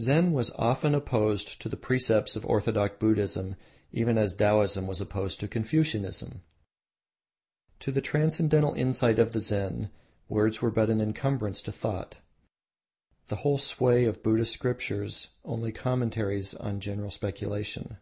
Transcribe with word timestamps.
Zen 0.00 0.30
was 0.32 0.52
often 0.52 0.94
opposed 0.94 1.60
to 1.60 1.68
the 1.68 1.76
precepts 1.76 2.36
of 2.36 2.46
orthodox 2.46 3.00
Buddhism 3.00 3.56
even 3.90 4.16
as 4.16 4.32
Taoism 4.32 4.86
was 4.86 5.00
opposed 5.00 5.40
to 5.40 5.48
Confucianism. 5.48 6.40
To 7.80 7.90
the 7.90 8.00
transcendental 8.00 8.74
insight 8.74 9.18
of 9.18 9.32
the 9.32 9.40
Zen, 9.40 9.90
words 10.28 10.62
were 10.62 10.70
but 10.70 10.88
an 10.88 11.00
incumbrance 11.00 11.60
to 11.62 11.72
thought; 11.72 12.18
the 13.26 13.38
whole 13.42 13.58
sway 13.58 14.04
of 14.04 14.22
Buddhist 14.22 14.52
scriptures 14.52 15.30
only 15.44 15.72
commentaries 15.72 16.54
on 16.54 16.76
personal 16.78 17.10
speculation. 17.10 17.96